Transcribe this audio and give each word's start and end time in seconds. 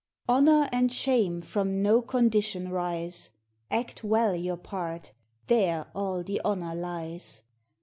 Honor 0.27 0.67
and 0.71 0.91
shame 0.91 1.41
from 1.43 1.83
no 1.83 2.01
condition 2.01 2.69
rise; 2.71 3.29
Act 3.69 4.03
well 4.03 4.33
your 4.33 4.57
part, 4.57 5.11
there 5.45 5.91
all 5.93 6.23
the 6.23 6.41
honor 6.43 6.73
lies. 6.73 7.43